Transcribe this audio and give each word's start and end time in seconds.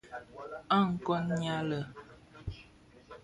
A 0.75 0.79
kôn 1.03 1.25
nyali. 1.41 1.79